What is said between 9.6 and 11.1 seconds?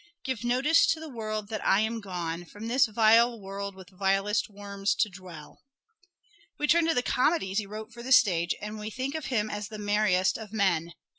the merriest of men.